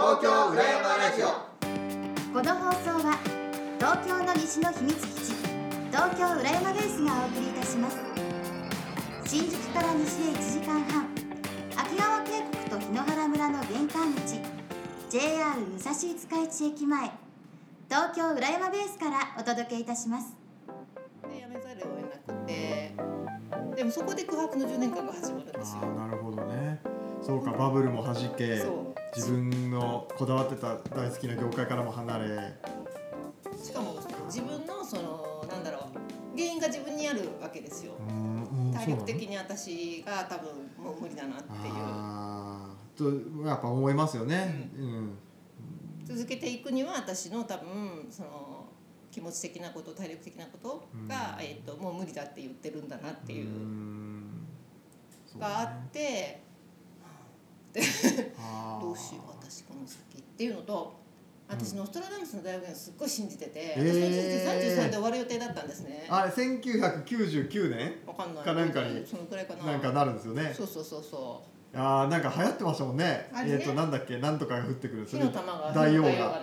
[0.00, 1.26] 東京浦山ラジオ。
[2.32, 3.20] この放送は
[3.78, 5.34] 東京の西の秘密基地
[5.92, 7.98] 東京浦山ベースがお送りいたします。
[9.26, 11.06] 新宿から西へ1時間半
[11.76, 14.40] 秋川渓谷と檜原村の玄関口
[15.10, 17.10] JR 武蔵五日市駅前
[17.90, 20.34] 東京浦山ベースからお届けいたします。
[21.28, 22.94] で辞めざるを得なくて
[23.76, 25.82] でもそこで空白の10年間が始まるんですよ。
[25.82, 26.80] ああなるほどね。
[27.20, 28.60] そうかバブルも弾け。
[28.60, 32.26] そう自分のこだわってた大好きな業界からも離れ
[33.62, 37.92] しかも自分のそのなんだろう原因が自分にあるわけですよ。
[37.98, 41.74] うーんうん体力的に私が多分もう無理だなっていう。
[41.74, 43.04] ああと
[43.46, 44.70] やっぱ思いますよね。
[44.78, 45.18] うん、
[46.04, 48.68] 続けていくには私の多分その
[49.10, 51.44] 気持ち的なこと体力的なことが、うん。
[51.44, 53.48] えっともう無理だって言ってるんだなっていう。
[55.38, 56.42] があねって
[58.38, 58.84] あー。
[58.84, 60.98] どうしよう私この先っていうのと
[61.48, 63.88] 私ノストラダムスの大学院をすっごい信じてて、えー。
[63.92, 66.06] 私の人生33で終わる予定だったんですね。
[66.08, 67.92] あれ1999年？
[68.06, 68.44] わかんない。
[68.44, 69.64] かなんかにそのくらいかな。
[69.64, 70.52] なんかなるんですよね。
[70.56, 73.30] そうそうそうそあーなんか流行ってましたもんね。
[73.32, 73.58] あれね。
[73.60, 75.02] えっ、となんだっけなんとかが降ってくる。
[75.02, 76.40] う火の玉が火の大王が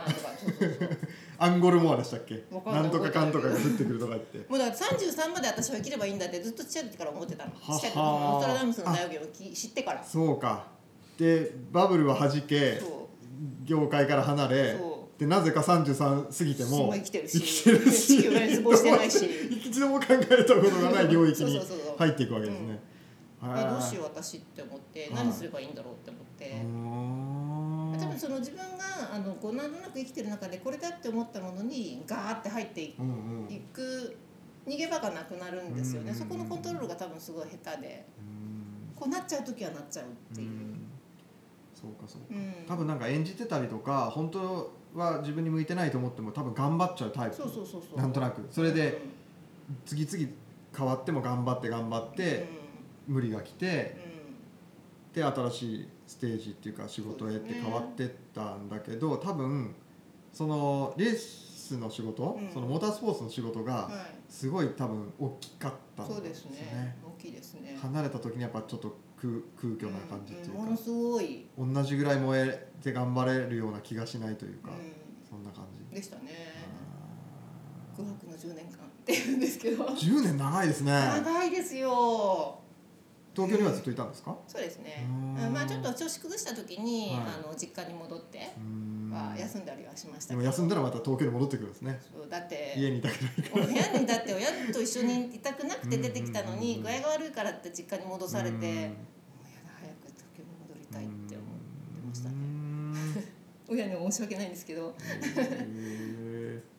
[1.37, 2.43] アンゴルモアでしたっけ？
[2.65, 4.37] なんとかかんとかが降ってくるとか言って。
[4.49, 7.51] もうだから33まで私は生きればいいんだってずっとちっちゃい時から思ってたの。
[7.51, 10.03] ちっはちゃい時のノストラダムスの大学院をき知ってから。
[10.03, 10.76] そうか
[11.17, 13.09] でバブルは弾けそ
[13.63, 19.25] 業界から離れそでなぜか33過ぎてうも生きてるし生きてるし地球が滅亡してないし。
[19.67, 21.59] 一度も考えたことがない領域に
[21.97, 22.79] 入っていくわけですね。
[23.43, 25.13] えどうしよう私って思ってはい。
[25.13, 26.45] 何すればいいんだろうって思って。
[26.45, 33.59] う多分その自分があのこうなんとなく生きてる中でこれだって思ったものにガーって入っていーんうんうん。
[33.73, 34.17] く
[34.67, 38.05] 逃げ場がなくなるんですよね、うんそこのコントロールが多分すごい下手で。
[38.95, 40.76] こうなっちゃう時はなっちゃうっていう、うん
[41.79, 42.27] そうかそうか。
[42.31, 42.53] うん。
[42.67, 47.35] 多分なんか演じてたりとか本当は自分に向いてないと思っても多分頑張っちゃうタイプ。
[47.35, 47.97] そうそうそうそう。
[47.97, 48.45] なんとなく。
[48.49, 49.01] それで
[49.85, 50.31] 次々
[50.75, 52.15] 変わっても頑張って頑張っうん。
[52.15, 52.49] て
[53.07, 53.95] 無理が来て
[55.13, 59.73] うで新しいステージっていうか仕事へって変わってったんだけど多分
[60.33, 62.51] そのレースの仕事、うん。
[62.51, 63.89] そのモータースポーツの仕事が
[64.29, 66.95] すごい多分大きかったんそうですね。
[67.05, 67.77] 大きいですね。
[67.81, 70.59] 離れた時にやっぱちょっと空空虚な感じっていうか。
[70.59, 74.73] うんもの、すごい、同じぐらい燃えて頑張れるような気がしないというか、う
[75.27, 75.83] そんな感じ。
[75.83, 76.23] ん、でしたね。
[76.73, 79.85] あ空白の10年間っていうんですけど。
[79.85, 80.91] ー10年長いですね。
[80.91, 82.59] 長いですよ
[83.37, 84.35] 東京にはずっといたんですか？
[84.47, 85.05] そうですね。
[85.53, 87.17] まあちょっと調子崩した時に、はい。
[87.45, 88.39] あの実家に戻って
[89.11, 91.99] は休んだりはしましたでも休んだらまた東京に戻ってくるんですね。
[92.11, 93.29] そうだって家にいたくな
[93.63, 96.83] い部屋にだって親と一緒にいたくなくて出てきたのにうん。
[96.83, 98.95] 具合が悪いからって実家に戻されてもううんやだ
[99.79, 102.35] 早く東京に戻りたいって思ってましたね。
[102.35, 102.93] ん。
[103.69, 104.95] 親には申し訳ないんですけど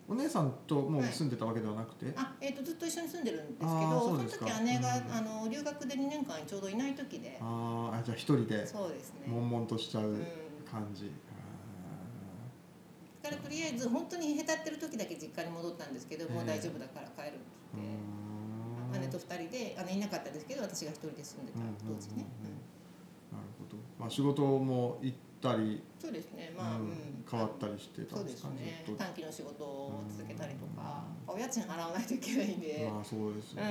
[0.09, 5.13] お姉さんともう住んでたわけではなくて、あ、えー、とずっと一緒に住んでるんですけあーどその時姉が、うん。
[5.13, 7.39] あの留学で2年間ちょうどいない時で。
[7.41, 9.27] あーあじゃあ一人でそうですね。
[9.27, 10.25] 悶々としちゃううん。
[10.65, 11.11] 感じ、
[13.23, 17.45] だからとりあえず本当にへたってる時だけ実家に戻ったんですけど、もう大丈夫だから帰るって
[17.75, 18.93] うーん。
[18.93, 22.63] 言って、姉と2人で姉いなかったですけど私が1人で住んでた当時ね、うんうんうん。
[23.33, 23.37] うん。
[23.37, 26.53] なるほど、まあ、仕事も行ったり、そうですね。
[26.57, 26.89] まあ、ううん。
[26.89, 28.49] ん変わったりしてたんですか？
[28.51, 28.85] ね。
[28.97, 33.63] 短期の仕事を続けたりとかうお家賃払わないといけないんで、まあそうですよ、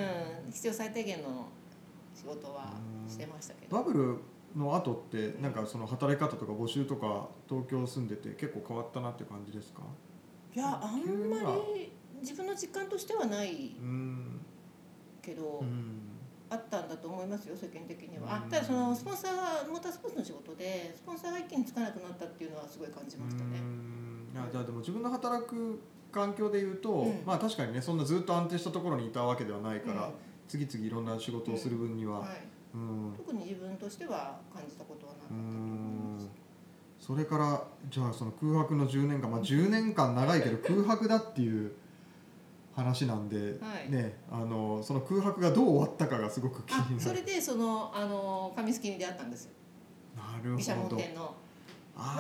[0.46, 1.48] うん、必要最低限の
[2.16, 2.74] 仕事は
[3.10, 3.76] してましたけど。
[3.78, 4.18] バブル
[4.56, 9.82] の後ってなんかその働き方とか募集とか東京住んでて結構変わったなって感じですか？
[10.56, 11.92] いやあんまり
[12.22, 14.40] 自分の実感としてはないうん。
[15.22, 16.07] けど、うん
[16.50, 23.60] あったんだと思いますよ世間的には、ただそのスポンサーがモータースポーツの仕事でスポンサーが一気につかなくなったっていうのはすごい感じましたね。
[23.60, 24.30] うん。
[24.34, 25.80] いやじゃあでも自分の働く
[26.12, 27.22] 環境で言うと、うん。
[27.26, 30.14] まあ確かにねそんなずっと安定したところにいたわけではないから、うん。
[30.48, 32.26] 次々いろんな仕事をする分には、
[33.18, 36.24] 特に自分としては感じたことはなかったとう思います。
[36.24, 36.30] ん。
[37.00, 41.74] それからじゃあその空白の10年間まあ10年間長いけど空白だっていう
[42.78, 43.92] 話なんで、はい。
[43.92, 47.02] ねあのその空白がどう終わったかがすごく気あになる。
[47.02, 49.52] それでそのあの紙すきに出会ったんですよ。
[50.16, 50.96] なるほど。
[50.96, 51.04] だ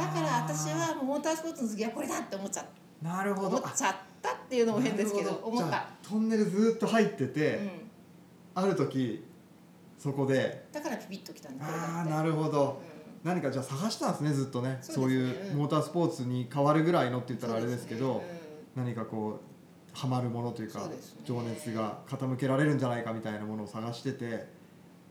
[0.08, 2.66] から私はモータースポーツの次はこれだって思っちゃっ
[3.04, 3.08] た。
[3.08, 3.58] なるほど。
[3.58, 5.90] 思っちゃったっていうのも変ですけど思った。
[6.02, 7.70] トンネルずっと入ってて、うん、
[8.56, 9.24] ある時
[10.00, 10.66] そこで。
[10.72, 11.94] だからピピッときたんだこれだって。
[11.94, 12.82] ああなるほど。
[13.24, 13.30] うん。
[13.30, 14.80] 何かじゃあ探したんですねずっとね。
[14.82, 15.14] そうね。
[15.14, 15.22] うん。
[15.22, 18.42] いうモータースポーツに変わるぐらいのって言ったらあれですけどそうですね。
[18.76, 19.57] 何かこう
[19.98, 20.96] ハマるものというかね。
[21.26, 24.48] 情熱が傾けられるんじゃないかみたいなものを探してて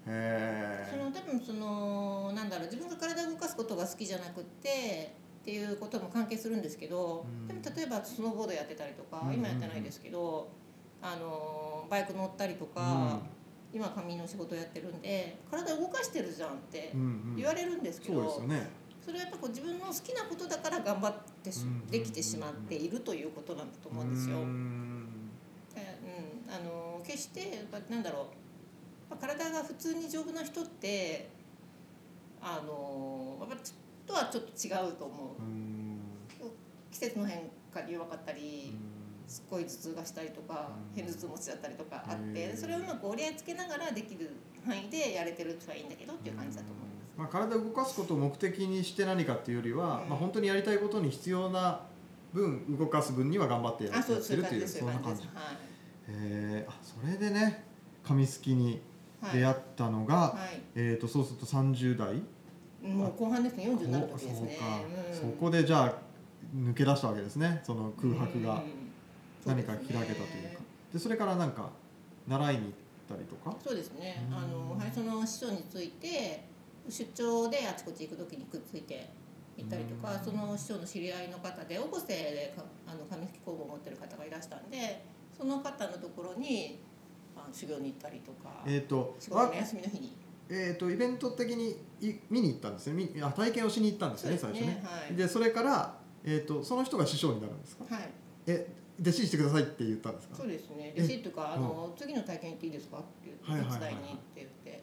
[0.06, 7.48] へその多分そのなんだろう自分が体を動かすことが好きじゃなくってっていうことも関係するんですけど、うん。
[7.48, 9.34] でも例えばスノーボードやってたりとか、うん。
[9.34, 10.48] 今やってないですけど
[11.02, 13.20] あのバイク乗ったりとか、
[13.72, 17.36] 今紙の仕事やってるんで体動かしてるじゃんってうんうん。
[17.36, 18.70] 言われるんですけそうど、ですよね。
[19.04, 21.18] それはやっぱこう自分の好きなことだから頑張って
[21.90, 24.38] できてしまっているということなんだと思うんですよ。
[24.38, 25.08] うん
[25.76, 25.98] え
[26.48, 28.28] うん、あの決してなんだろ
[29.10, 29.16] う。
[29.20, 31.28] 体が普通に丈夫な人って
[32.40, 33.74] あのやっぱち
[34.06, 35.42] とはちょっと違うと思う。
[35.42, 36.00] うん。
[36.90, 38.74] 季節の変化に弱かったり
[39.26, 40.96] すっごい頭痛がしたりとかうん。
[40.96, 44.30] 偏頭痛持ちだったりとかあってそれをうまく折り合いつけながらできる
[44.64, 46.85] 範囲でやれてる人はいいんだけどっていう感じだと思い
[47.16, 51.80] まあ、体を動かすことを目的にして何かっていうよりは、うんまあ、本当にやりたいことに必要な
[52.32, 55.26] 分動かす分には頑張ってやってるっていうそんな感じへ
[56.08, 57.64] えあそれでね
[58.04, 58.80] 紙すきに
[59.20, 59.38] はい。
[59.38, 60.60] 出会ったのが、はい。
[60.74, 62.22] えー、とそうすると30代
[62.86, 63.64] もう後半ですね。
[63.64, 64.58] 40になる時ですね。
[64.60, 64.80] そうか、
[65.22, 65.94] うんそこでじゃあ
[66.54, 68.62] 抜け出したわけですねその空白がうん
[69.46, 70.60] 何か開けたというか、
[70.92, 71.70] でそれからなんか
[72.28, 72.70] 習いに行っ
[73.08, 73.56] たりとか？
[73.64, 74.22] そうですね。
[74.30, 76.44] うんあのはいその師匠について
[76.90, 79.08] 出張であちこち行く時にくっついて
[79.56, 80.24] 行ったりとか、うん。
[80.24, 85.04] その師匠の知り合いの方で大御生でかあの紙すき工房を持ってる方がいらしたんで、
[85.36, 86.80] その方のところに
[87.36, 90.16] あの修行に行ったりとか、えっ、と仕事の休みの日に。
[90.48, 92.92] えー、とイベント的にい見に行ったんですね。
[92.92, 94.80] みあ体験をしに行ったんですね最初ね。
[94.84, 95.16] はい。
[95.16, 97.84] でそれから、えー、とその人が師匠になるんですか？
[97.92, 98.08] はい。
[98.46, 98.68] え
[99.00, 100.36] 弟子にしてくださいって言ったんですか？
[100.36, 100.92] そうですね。
[100.94, 102.98] え弟子っていうかあの次の体験行っていいですか？
[102.98, 103.90] って言ってはいはいはいはい。
[103.90, 104.82] 手伝いにって言って、え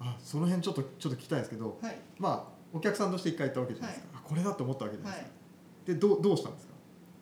[0.00, 1.98] あその辺ちょっとちょっと聞きたいんですけどはい。
[2.18, 5.36] まあお客さんとして一回行ったわけじゃないですか、あこれだと思ったわけじゃなはいですか、。
[5.86, 6.74] でどうどうしたんですか？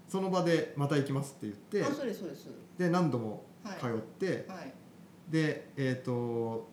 [0.09, 2.49] その場でまた行きますって言ってあそうですそうです。
[2.79, 3.79] で何度もはい。
[3.79, 4.73] 通って、はい。
[5.31, 6.69] でえっ、と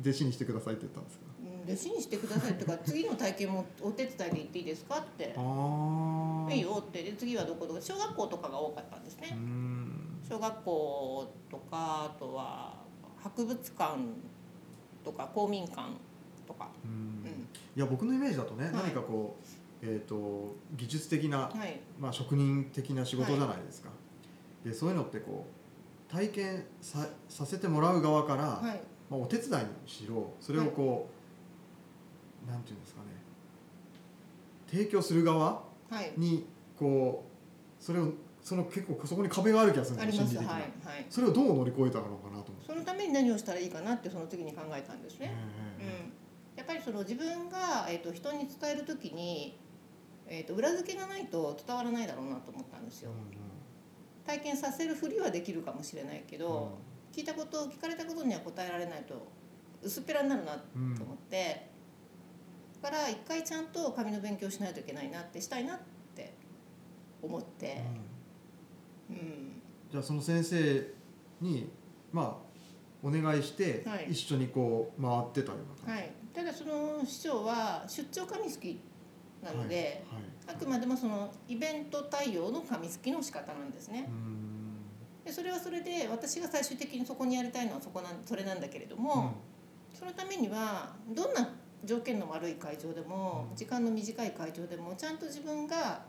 [0.00, 1.24] 弟子にしてくださいって言ったんですか？
[1.40, 5.34] うん弟子にしてくださいっていうか次の体験もお手伝いで行っていいですかって。
[5.36, 7.02] ああいいよって。
[7.02, 7.80] で次はどこどこ？
[7.80, 10.20] 小学校とかが多かったんですうねん。
[10.28, 12.74] 小学校とかあとは
[13.22, 13.98] 博物館
[15.08, 15.82] とか公民館
[16.46, 16.90] とか、うん。
[16.90, 18.70] うん、いや僕のイメージだとね、い。
[18.72, 19.46] 何かこう、
[19.82, 21.80] えー、と技術的な、はい。
[21.98, 23.88] まあ、職人的な仕事じゃないですか、
[24.64, 28.80] でそういうのってこう体験ささせてもらう側から、はい。
[29.08, 31.08] まあ、お手伝いにしろそれをこ
[32.46, 33.06] う、なんていうんですかね
[34.70, 36.12] 提供する側はい。
[36.18, 36.46] に
[36.78, 37.24] こ
[37.80, 38.12] うそれを
[38.48, 41.06] その結構そこに壁がある気がするんあですよ心理的な、りますはいはい。
[41.10, 42.66] それをどう乗り越えたのかなと思って。
[42.66, 45.34] そのために何をしたらいいかなってその時に考えたんですね、
[45.78, 49.58] えうん、やっぱりその自分が、えー、と人に伝える時に、
[50.26, 53.10] えー、と裏付けがないと伝わらないだろうなと思ったんですよ。
[53.10, 53.48] えうんうん。
[54.24, 56.78] 体験させるふりはできるかもしれないけど、
[57.12, 59.26] 聞いたこと聞かれたことには答えられないと
[59.82, 61.68] 薄っぺらになるなとうん思って、
[62.80, 65.78] だから一回ちゃんと紙の勉強しないといけないなってしたいなっ
[66.14, 66.32] て
[67.20, 68.07] 思って、うん
[69.10, 69.62] うん。
[69.90, 70.86] じゃあその先生
[71.40, 71.70] に
[72.12, 72.48] まあ
[73.02, 74.06] お願いしてはい。
[74.10, 78.80] 一緒にこう回ってたような感はい、ただその市長は出張紙すきじ
[79.42, 80.56] なので、はい。
[80.56, 84.08] あくまでもそのイベント対応の紙すきの仕方なんですね。
[84.08, 84.10] う。
[84.10, 85.24] ん。
[85.24, 89.34] でそれはそれで私が最終的にそこにやりたいのはそこなんそれなんだけれども、
[89.94, 91.48] そのためにはどんな
[91.84, 93.56] 条件の悪い会場でも、うん。
[93.56, 96.02] 時間の短い会場でもちゃんと自分が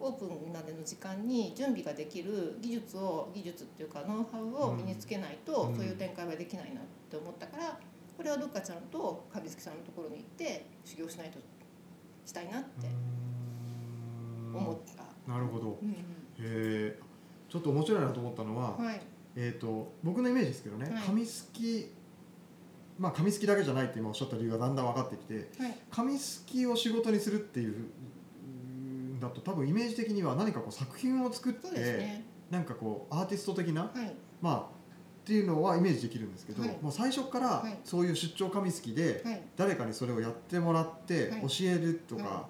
[0.00, 5.76] オープンまでの時間に準備ができる技術を技術っていうかノウハウを身につけないと、うん。
[5.76, 7.78] そういう展開はできないなって思ったから
[8.16, 11.38] これはどっかちゃんと上月さんのところに行って修行しないと
[12.24, 12.68] したいなって
[14.52, 14.56] うん。
[14.56, 15.30] 思った。
[15.32, 15.78] なるほど。
[15.82, 15.94] うんへ
[16.40, 16.98] え
[17.48, 19.00] ちょっと面白いなと思ったのは、うんはい。
[19.34, 21.02] えー、と僕のイメージですけどね、はい。
[21.04, 21.90] 紙すき
[22.98, 25.74] まあ紙すきだけじゃないって今おっしゃった理由がだんだん分かってきてはい。
[25.90, 27.90] 紙すきを仕事にするっていううん
[29.20, 32.24] だと多分イメージ的には何かこう作品を作って、ね。
[32.50, 34.14] なんかこうアーティスト的なはい。
[34.40, 34.62] まあっ
[35.24, 36.78] ていうのはイメージできるんですけど、はい。
[36.80, 37.78] もう最初からはい。
[37.84, 39.42] そういう出張紙すきではい。
[39.56, 42.46] 誰かにそれをやってもらってはい教えるとか、は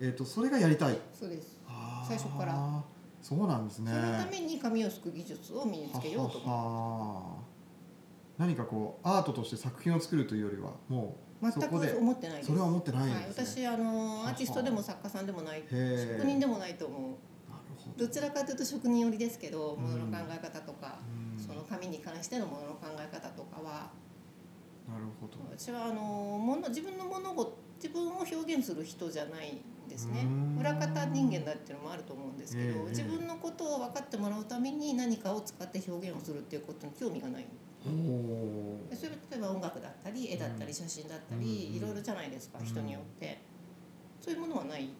[0.00, 0.98] えー、とそれがやりたい。
[1.12, 1.60] そうです。
[2.08, 2.82] 最初から。
[3.22, 3.92] そうなんですね。
[3.92, 7.50] そのために紙をすく技術を身につけようと思ははは。
[8.38, 12.48] 何かこうアートとして作品を作るというよりはもう全く思ってないです。
[12.48, 15.62] それは思ってないんはい、私あのアーティストでも作家さんでもない。
[15.62, 17.14] 職人でもないと思う。
[17.96, 18.06] ど。
[18.06, 19.82] どちらかというと職人寄りですけどうん。
[19.82, 20.98] ものの考え方とか、
[21.36, 21.42] うん。
[21.42, 23.90] その紙に関してのものの考え方とかは。
[24.88, 25.38] なるほど。
[25.50, 30.22] 私はあのもの自分の物事自分を表現する人じゃないんですね。
[30.24, 30.58] うん。
[30.60, 32.90] 裏方人間だっていうのもあると思うんですけど、ええ。
[32.90, 37.44] 自分のことを分かってもらうために何かを使って表現をするっていうことに興味がない。
[37.44, 42.66] おおでそれは例えば音楽だったり絵だったり写真だったり、うんいろいろじゃないですかうん。
[42.66, 43.38] 人によって。
[44.20, 44.90] そういうものはない、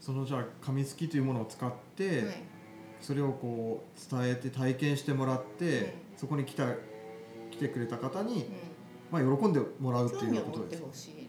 [0.00, 2.26] そのじゃあ紙すきというものを使って、はい。
[3.02, 6.72] それをこう伝えて体験してもらって、そこに来た
[7.50, 8.46] 来てくれた方に、
[9.10, 10.82] まあ、喜んでもらううん、っていうことです。
[10.82, 11.28] 持ってほしいって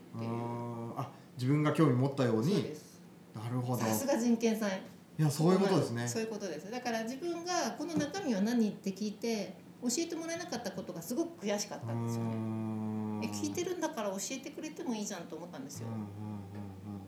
[0.97, 2.73] あ自分が興味持ったように。
[3.35, 3.83] なるほど。
[3.83, 4.69] さすが人権さん。
[4.69, 4.71] い
[5.17, 6.07] やそういうことですね。
[6.07, 6.71] そういうことです。
[6.71, 12.35] だから自分がこの中身は何って聞いて教えてもらえなかったことがすごく悔しかったんですよね。
[13.23, 15.87] え聞いてるるんだから教えてくれてもいいじゃんと思ったんですよ。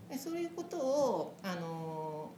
[0.09, 2.31] でそういうことをあの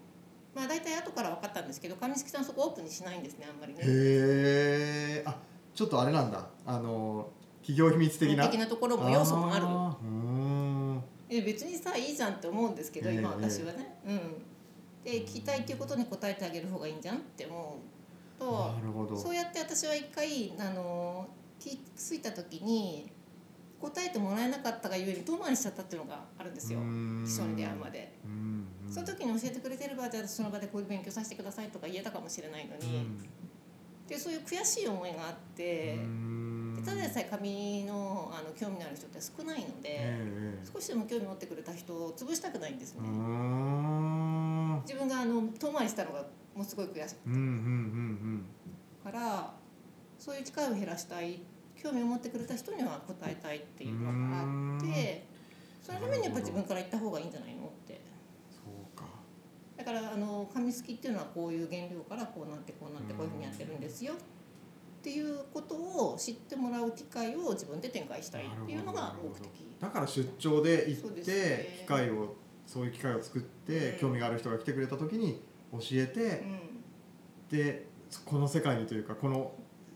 [0.54, 3.84] ーまあ大体後から分かったんですけど上月さんそこオープンにしないんですねあんまりうん、ね。
[3.86, 3.88] へ
[5.18, 5.36] えあ
[5.74, 6.48] ちょっとあれなんだ。
[6.66, 7.30] あの
[7.62, 8.48] 企業秘密的な？
[8.48, 9.66] 的なところも要素もある。
[11.30, 13.16] え別にさいいじゃんって思うんですけどええ。
[13.16, 14.20] 今私はね、うん。
[15.04, 18.03] で聞きたいっていうことに答えてあげる方がいいんじゃんって思う
[18.44, 19.16] となるほど。
[19.18, 21.28] そうやって私は一回あの
[21.60, 23.12] 気づいた時に
[23.80, 26.80] 答えてもらえなかったがゆえに遠回りしちゃったっていうのがあるんですよ。
[26.80, 28.14] 秘書に出会うまで。
[28.90, 33.08] その時に教えてくれてればじゃあその場でこういう勉強させてくださいとか言えたかもしれないのに、
[34.08, 36.76] でそういう悔しい思いがあって、うん。
[36.76, 43.02] でただでさえ紙のあの興味のある人って少ないので、ええ少しでも興味持ってくれた人を潰したくないんですね。
[44.86, 48.46] 自分があの遠回りしたのがもうすごい悔しうんうんうん
[49.02, 49.54] いから
[50.18, 51.42] そういう機会を減らしたい
[51.76, 55.26] 興味を持ってくれた人には答えたいっていうのがあって
[55.82, 58.00] そのためにやっぱ自分から言った方がいいんじゃないのって。
[58.50, 59.04] そうか。
[59.76, 64.16] だからあの紙すきっていうのはこういう原料からこうなってこうなってこういうふうにやってるんですよっ
[65.02, 69.46] ていうことを知ってもらう機会を自分で展開したいっていうのが目的。
[69.82, 71.78] だから出張で行ってね。
[71.82, 74.00] 機会をそういう機会を作ってうん。
[74.00, 75.42] 興味がある人が来てくれた時に
[75.74, 77.58] 教えてうん。
[77.58, 77.88] で
[78.26, 79.54] この世界にというかこの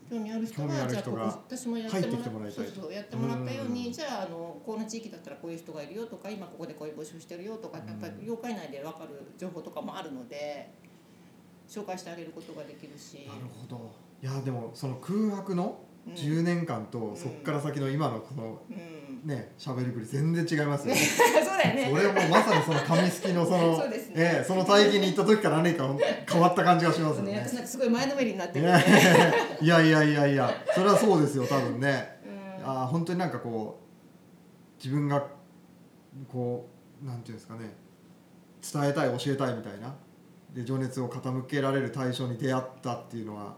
[0.09, 1.11] 興味ある人興味あはじゃあ
[1.49, 3.73] 私もやって入ってきてもらもらいたいそうそうやってもらったよううん。
[3.73, 10.71] にじゃああのこの地域だったらこういう人がいるよとか今ここでこういう募集してるよとかうんやっぱり業界内で分かる情報とかもあるので
[11.67, 13.27] 紹介してあげることができるし。
[13.27, 13.91] なるほど。
[14.23, 16.13] いやでもその空白のうん。
[16.13, 20.99] 10年間とんそっから先の今のこのうんね喋りぶり全然違いますよね。
[21.01, 21.89] そうだよね。
[21.89, 23.97] それはもうまさにその紙すきのそのそね。
[24.15, 25.89] ええその体験に行った時から何か
[26.29, 27.33] 変わった感じがしますよね。
[27.33, 27.45] ね。
[27.65, 28.65] すごい前のめりになってる。
[28.65, 28.83] ね。
[29.61, 30.51] いやいやいやいや。
[30.73, 32.19] それはそうですよ多分ね。
[32.61, 32.69] うん。
[32.69, 35.25] あー本当になんかこう自分が
[36.31, 36.69] こ
[37.03, 37.75] うなんていうんですかね。
[38.61, 39.95] 伝えたい教えたいみたいな。
[40.53, 43.55] で情熱を傾けられる対象に出会ったっていうのは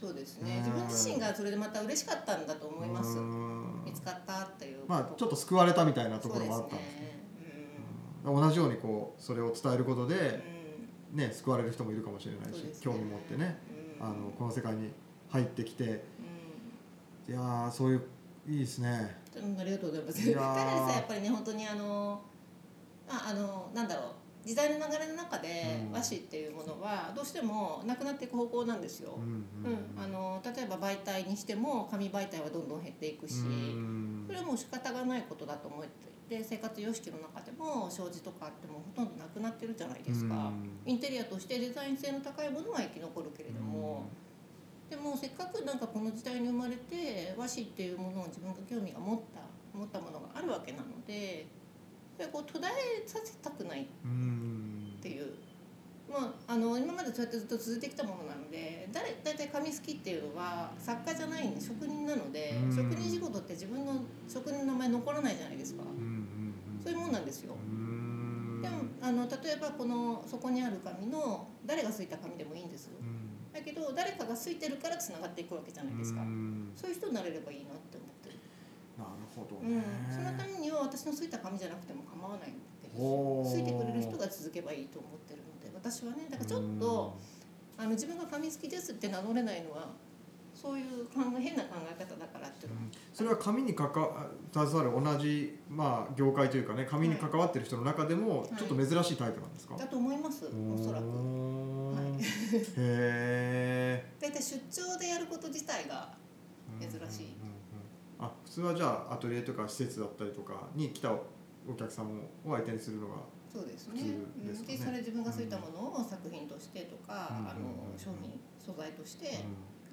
[0.00, 0.52] そうですね。
[0.52, 0.56] うん。
[0.58, 3.18] 自分自身がそれでまた嬉しかったんだと思います。
[3.84, 4.78] 見つかったっていう。
[4.88, 7.00] まあちょっと救われたみたいなところもあったんですね。
[7.02, 7.10] ね。
[8.24, 8.40] うん。
[8.40, 10.08] 同じようにこうそれを伝えることうん。
[10.08, 10.42] で、
[11.12, 12.72] ね、救われる人もいるかもしれないし、ね。
[12.80, 13.58] 興味持ってね
[14.00, 14.06] うん。
[14.06, 14.90] あのこの世界に
[15.28, 15.84] 入ってきて
[17.28, 17.34] うん。
[17.34, 18.02] いやーそういう
[18.48, 19.16] いいですね。
[19.36, 20.18] うんありがとうございます。
[20.24, 22.22] さえやっぱりね本当にあの
[23.06, 24.04] まああのなんだろう
[24.44, 29.14] 時代の流れの中でうん和紙っていうものはどうしてもなくなっていく方向なんですよ。
[29.16, 29.22] うん
[29.64, 40.34] うんあの例えば媒体にしても紙媒体はどんどん減っていくし、うんそれはもう仕方がないことだと思っていて生活様式の中でも障子とかあってもほとんどなくなってるじゃないですか。
[40.34, 44.04] うんインテリアとしてデザイン性の高いものは生き残るけれども。
[44.88, 51.46] でもせっかくなんかこの時代に生まれて和紙っていうものを自分が興味が持った持ったものがあるわけなので
[52.20, 53.80] それをこう途絶えさせたくない。
[53.80, 55.32] っうんていう、
[56.12, 62.76] まあ、あの今までそうやってずっと続いてきたものなので誰大体紙すきっていうのは作家じゃないんで職人なのでうん。
[62.76, 65.82] 職人仕事って自分の職人の名前残らないじゃないですか。
[66.84, 67.54] そういうもんなんですよ。
[67.54, 68.60] うん。
[68.60, 73.50] でもあの例えばこのそこにある紙の誰がすいた紙でもいいんですうん。
[73.50, 76.20] だけど誰かがすいてるからつながっていくわけじゃないですか。
[76.20, 76.70] うん。
[76.76, 78.36] そういう人になれればいいなって思ってる。
[78.98, 79.78] なるほどうん。
[79.78, 87.16] ね、、そのためには私のすいた紙じゃなくても構わないですほうすいてくれる人が続けばいいと思ってるので私はねだからちょっと
[87.76, 89.88] あの自分が紙好きですって名乗れないのは
[90.54, 92.80] そういう考え変な考え方だからっていうの。
[92.80, 92.90] はうん。
[93.14, 98.48] それは紙に関わ携わる同じ、まあ、業界というかね紙に関わってる人の中でもはい。
[98.58, 101.06] ちょっと珍しいタイプなんですか、だと思いますおそらく。
[101.94, 102.20] はい。
[102.76, 106.12] へ 大体出張でやること自体が
[106.78, 107.26] え珍しい。
[108.18, 111.14] あ普通はじゃあアトリエとか施設だったりとかに来た
[111.68, 113.16] お客さんを相手にするのが
[113.50, 114.02] そうですね。
[114.02, 114.14] でね。
[114.14, 114.66] うん。
[114.66, 117.50] でそれ自分がすいたものを作品としてとか、うん。
[117.50, 119.42] あの商品素材として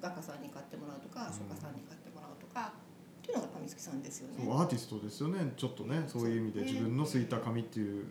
[0.00, 1.32] 画家さんに買ってもらうとか、うん。
[1.34, 2.72] 書家さんに買ってもらうとか
[3.22, 4.44] っていうのが上月さんですよね。
[4.44, 5.52] そうアーティストですよね。
[5.56, 8.06] ちょっとねそういう意味で自分のすいた紙っていう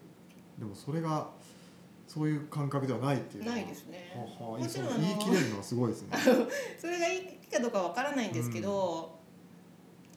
[0.60, 1.30] でもそれが
[2.08, 3.46] そういう感覚ではないっていう。
[3.46, 4.14] ないですね。
[4.16, 6.18] ははもちろん言い切れるのはすごいですね。
[6.78, 7.22] それがいい
[7.52, 9.18] かどうかわからないんですけど、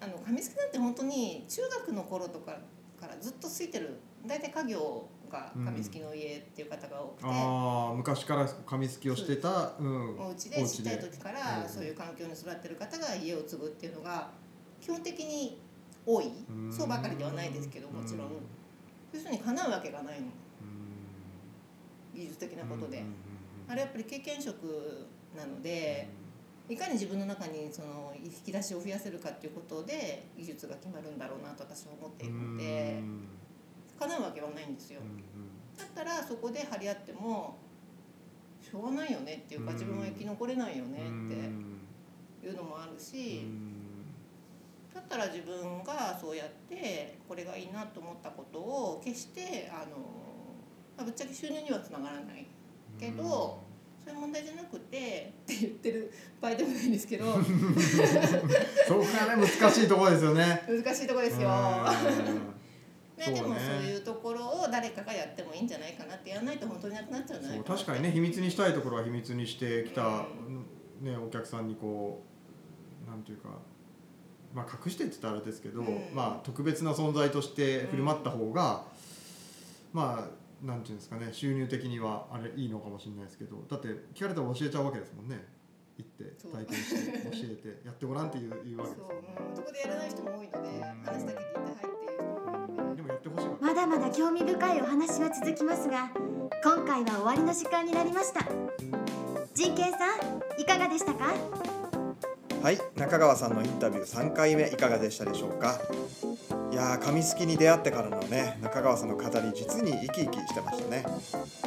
[0.00, 2.58] あの上月なんて本当に中学の頃とか
[3.20, 3.98] ずっとついてる。
[4.26, 9.84] 大体家業が紙すきの家っていう方が多くて、ああ昔から紙すきをしてたう。
[9.84, 10.18] ん。
[10.18, 11.68] お家でちっちゃい時からうん。
[11.68, 14.30] そういう環境に育ってる方が家を継ぐっていうのが
[14.80, 15.60] 基本的に
[16.04, 16.32] 多い。
[16.48, 16.72] うん。
[16.72, 18.26] そうばかりではないですけどもちろん。
[18.26, 18.32] うん。
[19.12, 20.26] 要するに叶うわけがないの。
[20.26, 20.30] うん
[22.12, 22.98] 技術的なことで。
[22.98, 23.14] うんうんうん
[23.70, 26.08] あれやっぱり経験職なので
[26.70, 33.28] いかに自分の中にその引き出しを増やせるかっていうことで技術が決まるんだろうなと私は思っているのでうん
[33.98, 35.00] 叶うわけはないんですよ。
[35.76, 37.58] だったらそこで張り合っても
[38.62, 39.76] しょうがないよねっていうかうん。
[39.76, 41.26] 自分は生き残れないよねうん。
[42.38, 43.80] っていうのもあるうしん。
[44.94, 49.96] だったら自分がそうやってこれがいいなと思ったことを決してあの
[50.96, 52.46] まあぶっちゃけ収入にはつながらない
[52.98, 53.60] けど
[54.10, 57.26] そういう問題じゃなくてって言ってる場合でもないんですけど。
[57.26, 60.62] 難そこがね難しいところですよね。
[60.68, 61.48] しいところですよ。
[61.48, 62.60] うん。
[63.16, 67.56] ね、でもそういうところを誰かがやってもいいんじゃないかなってやらないと本当になくなっちゃうんじゃな。
[67.56, 70.02] そい確かにね秘密にしたいところは秘密にしてきた、
[71.02, 72.22] うね、お客さんにこ
[73.06, 73.48] うなんていうか、
[74.54, 76.14] まあ、隠してって言ったらあれですけど、うん。
[76.14, 78.84] まあ、特別な存在として振る舞った方が、
[79.92, 85.44] まあなんていうんですかね収入的にはあれいいのかもしれないですけどだって聞かれたら教えちゃうわけですもんね。
[85.98, 90.82] 行って体験して教えて やってごらんっていう言うわけですそう、うん、そこでやらない人も多いのでうん。
[91.04, 96.10] 話だけ聞いてはいってででもやってほしいまだまだ興味深いお話は続きますが
[96.64, 98.40] 今回は終わりの時間になりました。
[99.54, 101.34] 人権さんいかがでしたか？
[102.62, 102.78] はい。
[102.96, 105.78] 中川さんのインタビュー3回目いかがでしたでしょうか？
[106.70, 111.04] いや紙すきに出会ってからのね中川さんの語り実に生き生きしてましたね。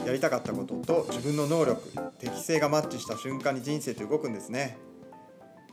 [0.06, 1.82] やりたかったことと自分の能力
[2.20, 4.78] 適性がマッチした瞬間に人生って動くんですね。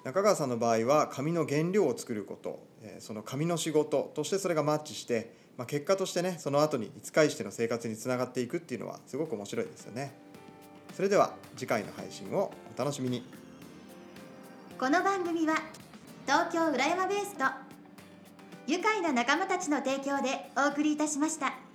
[0.04, 2.66] 中川さんの場合は紙の原料を作ること
[2.98, 10.12] その紙の仕事としてそれがマッチして、まあ、結果としてねその後にいつ返しての生活につながっていくっていうのはすごく面白いですよね。
[10.96, 13.24] それでは次回の配信をお楽しみに。
[14.78, 15.54] この番組は
[16.26, 17.69] 東京浦山ベースと
[18.70, 21.69] 愉快な仲間たちの提供でお送りいたしました。